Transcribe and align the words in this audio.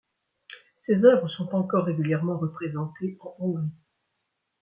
Ses 0.77 1.05
œuvres 1.05 1.27
sont 1.27 1.53
encore 1.53 1.85
régulièrement 1.85 2.35
représentées 2.35 3.15
en 3.19 3.35
Hongrie. 3.37 3.69